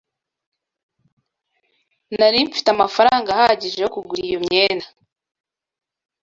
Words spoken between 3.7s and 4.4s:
yo kugura iyo